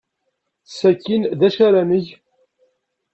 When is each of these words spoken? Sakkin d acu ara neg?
Sakkin 0.77 1.21
d 1.39 1.41
acu 1.47 1.59
ara 1.67 1.81
neg? 1.89 2.05